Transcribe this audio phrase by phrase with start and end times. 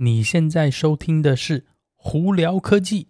[0.00, 1.58] 你现在收听的是
[1.96, 3.08] 《胡聊科技》。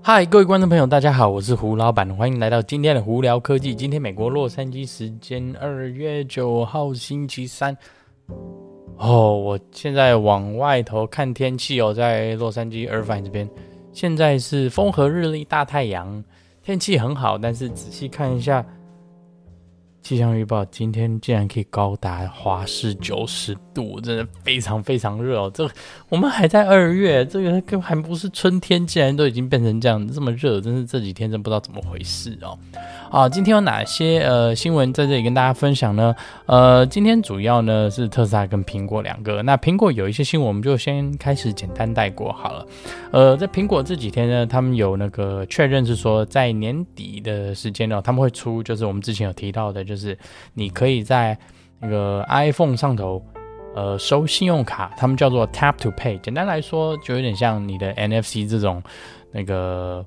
[0.00, 3.74] 嗨，各位观众朋友，大家好，我是胡老板，欢迎来到今天的《胡聊科技》。
[3.76, 7.76] 今天美国洛杉矶时间二月九号星期三。
[8.96, 13.46] 哦，我现在往外头看天气哦，在洛杉矶 Irvine 这边，
[13.92, 16.24] 现在是风和日丽，大太阳，
[16.62, 17.36] 天气很好。
[17.36, 18.64] 但是仔细看一下。
[20.02, 25.50] 气象预报今天竟然可以高达华氏九十度，真的非常非常热哦！
[25.52, 25.68] 这
[26.08, 32.58] 我们还在二月，这个还不是春天，竟然都已经变成这样这么热，真是这几天真不知道怎么回事哦。
[33.10, 36.14] 啊，今天有哪些呃新闻在这里跟大家分享呢？
[36.46, 39.42] 呃，今天主要呢是特斯拉跟苹果两个。
[39.42, 42.66] 那苹果有一些新闻，我们就先开始简单带过好了。
[43.12, 50.16] 呃，在苹果这几天呢，他们有那个确认是说，在年底的时间呢，他们会出，就是我们之前有提到的，就是
[50.54, 51.36] 你可以在
[51.80, 53.22] 那个 iPhone 上头
[53.74, 56.18] 呃收信用卡，他们叫做 Tap to Pay。
[56.20, 58.82] 简单来说，就有点像你的 NFC 这种
[59.32, 60.04] 那个。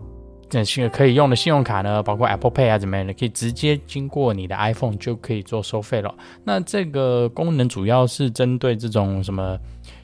[0.49, 6.13] 这可以用的信用卡呢，包括 Apple Pay 啊，怎么样的，可以直接经过你的 iPhone 就可以做收费了。
[6.43, 9.57] 那这个功能主要是针对这种什么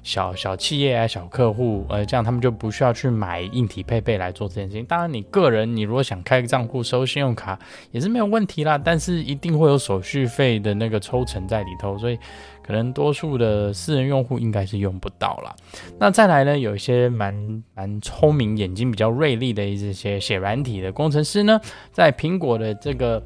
[0.04, 4.86] 小小企业啊、小客户，呃，这样他们就不需要去买硬体配备来做这件事情。
[4.86, 7.60] 当然，你个人你如果想开个账户收信用卡
[7.92, 12.18] 也是没有问题啦，但是一定会有手续费的那个抽成在里头，所以。
[12.62, 15.56] 可能多数的私人用户应该是用不到了。
[15.98, 21.60] 那再来呢，有一些蛮蛮聪明、眼睛比较锐利的一些写软体的工程师呢，
[21.92, 23.24] 在苹果的这个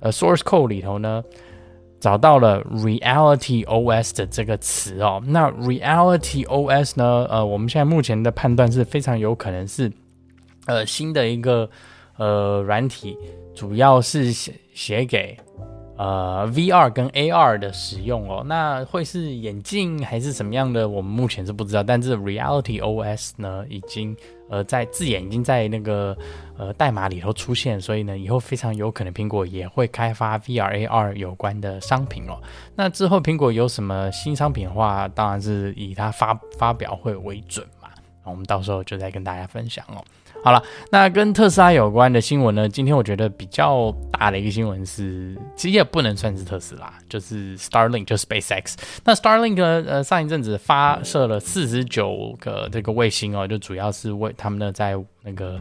[0.00, 1.24] 呃 source code 里头呢，
[2.02, 5.22] 找到了 Reality OS 的这个词哦。
[5.24, 9.90] 那 Reality OS 呢，呃，我们现在目前的判断是非常有可能是
[10.66, 11.70] 呃新的一个
[12.16, 13.16] 呃软体，
[13.54, 15.38] 主要是写写给。
[15.96, 20.88] 呃，VR 跟 AR 的使用哦，那会是眼镜还是什么样的？
[20.88, 21.82] 我们目前是不知道。
[21.82, 24.16] 但是 Reality OS 呢，已经
[24.48, 26.16] 呃在字眼已经在那个
[26.56, 32.40] 呃代码里头出现，所以呢，以后非常有可能苹果也会开发 VR、AR 有关的商品哦。
[32.74, 37.90] 那之后苹果有什么新商品的话，当然是以它发发表会为准嘛。
[38.24, 40.02] 我们到时候就再跟大家分享哦。
[40.44, 40.60] 好了，
[40.90, 42.68] 那跟特斯拉有关的新闻呢？
[42.68, 48.74] 今天我觉得比较大的一个新闻是，其实也不能算是特斯拉，就是 Starlink，就是 SpaceX。
[49.04, 55.60] 那 Starlink 呢，呃，上一阵子发射了四十九个这个卫星哦，就主要是为他们呢在那个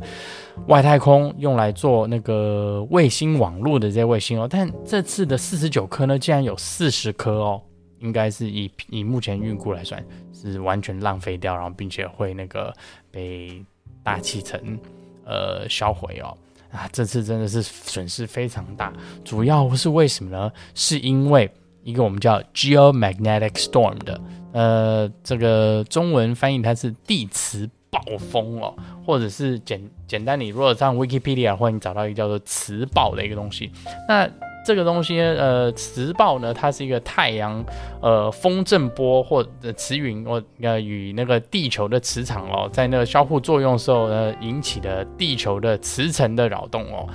[0.65, 4.47] 外太空用来做那个卫星网络的这些卫星哦。
[4.49, 7.61] 但这次的四十九颗呢，竟然有四十颗哦，
[7.99, 10.03] 应该是以以目前预估来算，
[10.33, 12.73] 是完全浪费掉，然后并且会那个
[13.11, 13.63] 被。
[14.03, 14.79] 大气层，
[15.25, 16.37] 呃，销毁哦，
[16.71, 18.91] 啊，这次真的是损失非常大，
[19.23, 20.51] 主要是为什么呢？
[20.73, 21.49] 是因为
[21.83, 24.21] 一个我们叫 geomagnetic storm 的，
[24.53, 28.75] 呃，这个中文翻译它是地磁暴风哦，
[29.05, 33.71] 或者是简简单，你如果上 Wikipedia 或者你找到一个叫做磁暴的一个东西，
[34.07, 34.29] 那。
[34.63, 37.63] 这个东西呢，呃，磁暴呢，它是一个太阳，
[38.01, 47.07] 呃，风振波或者磁云，或呃与那个地球的磁场哦，在那个相互作用的时候呢，引起的地球的磁层的扰动哦。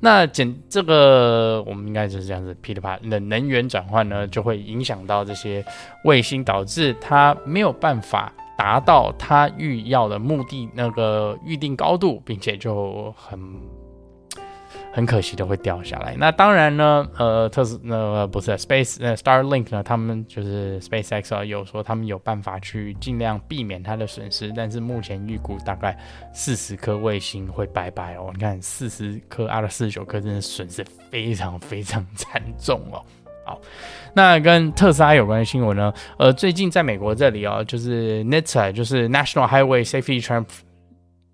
[0.00, 5.64] 那简这个我们应该就是这样子，噼里啪啦，能能源转换呢，就会影响到这些
[6.04, 13.38] 卫星，导致它没有办法达到它预要的目的那个预定高度，并且就很。
[14.98, 16.16] 很可惜的会掉下来。
[16.18, 25.96] 那当然呢，呃，特斯、呃、不是 Space 呃 Starlink 呢，他们就是 SpaceX 啊，有说他们有办法去尽量避免它的损失，但是目前预估大概
[26.32, 28.32] 四十颗卫星会拜拜哦。
[28.34, 33.00] 你看四十颗啊，四十九颗，真的损失非常非常惨重哦。
[33.44, 33.60] 好，
[34.12, 40.44] 那跟特斯拉有关的新闻呢，呃，最近在美国这里哦，就是 NHTSA，就是 National Highway Safety Trans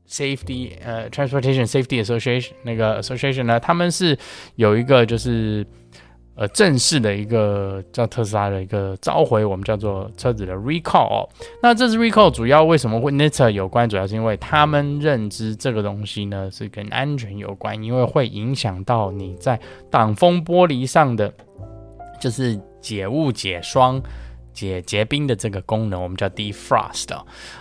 [0.09, 4.17] Safety 呃、，Transportation Safety Association 那个 Association 呢，他们是
[4.57, 5.67] 有一个就是
[6.35, 11.29] 呃正式的一个叫特斯拉的一个召回，我们叫做车子的 Recall。
[11.63, 13.89] 那这次 Recall 主要为什么会 n e t a 有关？
[13.89, 19.59] 主要是因为他们认知这个东西呢是跟安全有关，因为会影响到你在
[19.91, 21.33] 挡风玻璃上的
[22.21, 24.03] 就是解雾解霜。
[24.55, 27.09] 解结冰的这个功能，我们叫 defrost，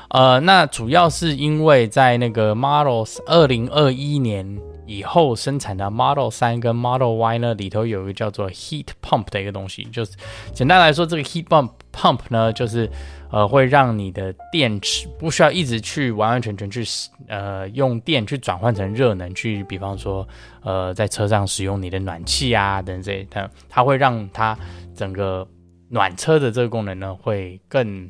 [0.09, 10.11] 呃，那主要是因为在那个 Models 二零二一年以后生产的 Model 3跟 Model Y 呢，里头有一个叫做 Heat Pump 的一个东西，就是
[10.53, 12.89] 简单来说，这个 Heat Pump Pump 呢，就是
[13.31, 16.83] 呃会让你的电池不需要一直去完完全全去
[17.27, 20.27] 呃用电去转换成热能去，比方说
[20.61, 24.55] 呃在车上使用你的暖气啊等等这，它它会让它
[24.95, 25.47] 整个
[25.93, 28.09] 暖车的这个功能呢会更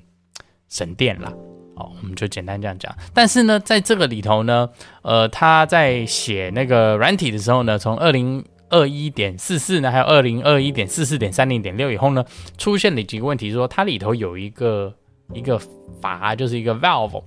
[0.70, 1.34] 省电啦。
[1.76, 2.96] 哦，我们就简单这样讲。
[3.14, 4.70] 但是呢，在这个里头呢，
[5.02, 12.24] 呃，他在写那个软体的时候呢，从二零二一点四四呢，还有二零二一点四四点三零点六以后呢，
[12.58, 14.96] 出现了几个问题，说它里头有一个
[15.34, 15.60] 一个
[16.00, 17.22] 阀，就是一个 valve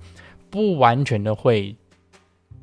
[0.49, 1.75] 不完全的会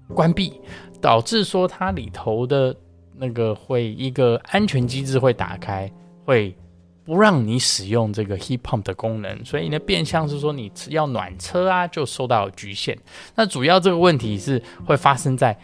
[0.08, 0.52] 关闭，
[1.00, 2.75] 导致说它里头的
[3.14, 5.88] 那个会一个安全机制会打开，
[6.25, 6.56] 会。
[7.05, 12.99] 不让你使用这个 heat pump 的功能，所以呢，变相是说你要暖车啊，就受到局限。
[13.35, 15.56] 那主要这个问题是会发生在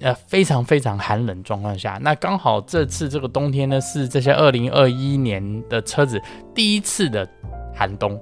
[0.00, 1.98] 呃非常非常寒冷状况下。
[2.02, 6.22] 那刚好这次这个冬天呢，是这些二零二一年的车子
[6.54, 7.28] 第一次的
[7.74, 8.20] 寒冬，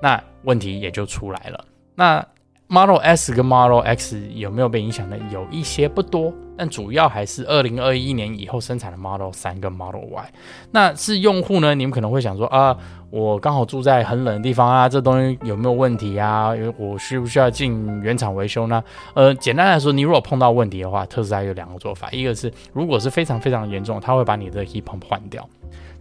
[0.00, 1.64] 那问题也就出来了。
[1.94, 2.24] 那
[2.70, 5.16] Model S 跟 Model X 有没有被影响呢？
[5.32, 10.32] 有一些不多，但主要还是二零二一年以后生产的 Model 3跟 Model Y。
[10.70, 11.74] 那是用户呢？
[11.74, 12.76] 你们可能会想说啊，
[13.08, 16.50] 我刚好住在很冷的地方啊，这东西有没有问题啊？
[16.76, 18.84] 我需不需要进原厂维修呢？
[19.14, 25.48] 呃，简单来说，你如果碰到问题的话，特斯拉有两个做法，一个是如果是非常非常严重，它会把你的 heat pump 换掉。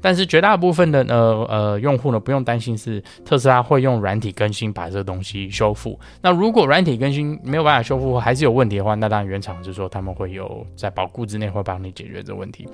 [0.02, 6.00] 但是绝大部分的呃呃用户呢，不用担心是特斯拉会用软体更新把这个东西修复。
[6.22, 12.68] 那如果软体更新没有办法修复，还是有问题的话，那当然原厂就是说他们会有在保固之内会帮你解决这个问题。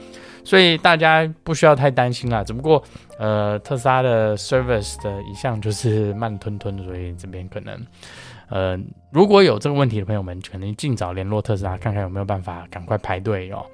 [0.43, 2.43] 所以大家不需要太担心啦。
[2.43, 2.83] 只不过
[3.17, 7.79] 呃特斯拉的 service 的一向就是慢吞吞，所以这边可能
[8.49, 8.77] 呃
[9.11, 13.65] 如果有这个问题的朋友们，可能尽早联络特斯拉，看看有没有办法赶快排队哦。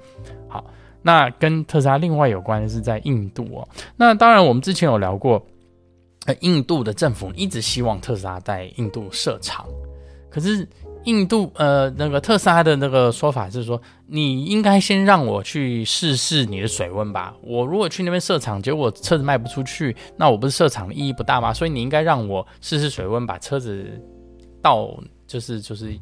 [0.48, 0.64] 好。
[1.02, 3.68] 那跟特斯拉另外有关的是在印度哦。
[3.96, 5.44] 那当然，我们之前有聊过，
[6.26, 9.66] 呃，印度的政府一直希望特斯拉在印度设厂，
[10.30, 10.68] 可是
[11.04, 17.34] 印度呃那个特斯拉的那个说法是说，你应该先让我去试试你的水温吧。
[17.42, 21.54] 我如果去那边设厂，结果车子卖不出去，那我不是设厂的意义不大吗？
[21.54, 23.86] 所以你应该让我试试水温，把车子
[24.60, 24.94] 到
[25.26, 25.98] 就是就是。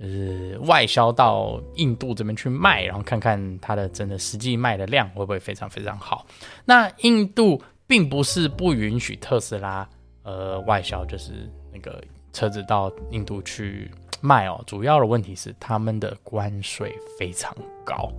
[0.00, 6.24] 就是外销到印度这边去卖，然后看看它的真的实际卖的量会不会非常非常好。
[6.64, 9.86] 那印度并不是不允许特斯拉
[10.22, 11.32] 呃外销，就是
[11.70, 12.02] 那个
[12.32, 13.90] 车子到印度去
[14.22, 14.58] 卖哦。
[14.66, 17.54] 主要的问题是他们的关税非常
[17.84, 18.10] 高，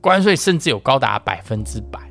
[0.00, 2.07] 关税甚至有高达百分之百。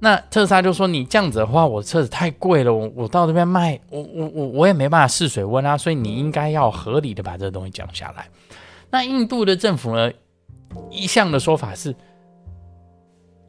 [0.00, 8.28] 那特斯拉就说：“你这样子的话，我车子太贵了，我我到这边卖，我我我我也没办法试水温啊，所以你应该要合理的把这个东西降下来。”
[8.90, 10.10] 那印度的政府呢，
[10.90, 11.94] 一向的说法是，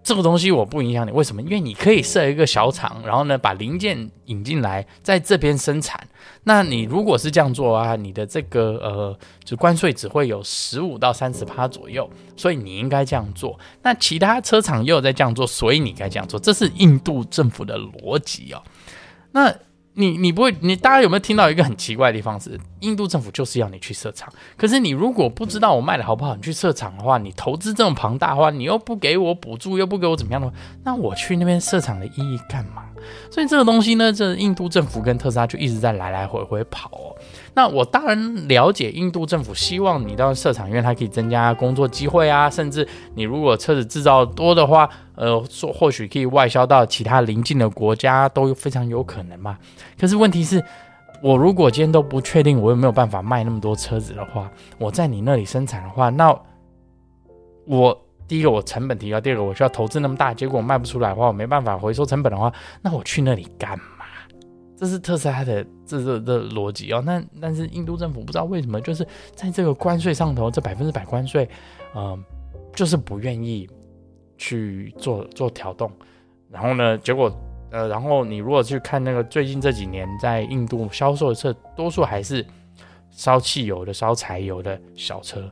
[0.10, 1.40] 这个东西我不影响你，为什么？
[1.44, 6.04] 因为你可以设一个小厂，然后呢把零件引进来，在这边生产。
[6.46, 13.60] 那你如果是这样做啊，你的这个呃，就关税只会有十五到三十趴左右，所以你应该这样做。
[13.84, 18.64] 那其他车厂又在这样做，所以你该这样做，这是印度政府的逻辑哦。
[19.34, 19.56] 那。
[20.00, 30.54] 你你不会，你大家有没有听到一个很奇怪的地方是，印度政府就是要你去设厂，可是你如果不知道我卖的好不好，你去设厂的话，你投资这么庞大的话，你又不给我补助，又不给我怎么样的话，
[30.86, 32.86] 那我去那边设厂的意义干嘛？
[33.30, 37.16] 所以这个东西呢，这印度政府跟特斯拉就一直在来来回回跑哦。
[37.60, 49.58] 那我当然了解印度政府希望你到设厂，因为它可以增加工作机会啊，甚至你如果车子制造多的话，呃，说或许可以外销到其他邻近的国家都非常有可能嘛。
[50.00, 50.64] 可是问题是，
[51.22, 56.34] 我如果今天都不确定我有没有办法卖那么多车子的话，我在你那里生产的话，那
[57.66, 63.99] 我第一个我成本提高，第二个我需要投资那么大，结果我卖不出来的话，我没办法回收成本的话，那我去那里干嘛？
[64.80, 67.04] 这是特斯拉的这这的逻辑哦。
[67.06, 69.06] 那但是印度政府不知道为什么，就是
[69.36, 71.50] 在这个关税上头，这百分之百关税，
[71.96, 72.20] 嗯、呃，
[72.74, 73.70] 就是不愿意
[74.38, 75.92] 去做做调动。
[76.50, 77.30] 然后呢，结果
[77.72, 82.46] 呃，然后你如果去看那个最近这几年在印度销售的车，多数还是
[83.12, 85.52] 烧汽油的、烧柴油的小车。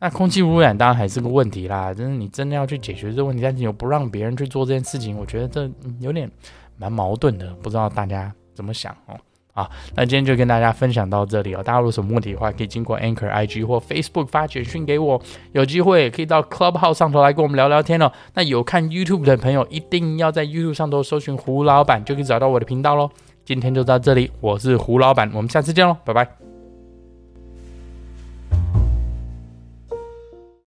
[0.00, 1.92] 那空气污染当然还是个问题啦。
[1.92, 6.30] 就是你真的要去解决这个问题，但是又不让别人去做这件事情，我觉得这有点
[6.78, 7.52] 蛮矛盾的。
[7.56, 8.34] 不知道大家。
[8.54, 9.16] 怎么想哦？
[9.54, 11.62] 啊，那今天就跟大家分享到这里哦。
[11.62, 15.22] 大家如果有什么问题的话，可以经过 Anchor IG 或 Facebook 发简讯给我。
[15.52, 18.10] 有机会也可以到 Clubhouse 上头来跟我们聊聊天哦。
[18.34, 23.08] 那有看 YouTube 的朋友，一定要在 YouTube 上头搜寻胡老板，就可以找到我的频道喽。
[23.44, 26.43] 今天就到这里，我是胡老板，我们下次见喽，拜拜。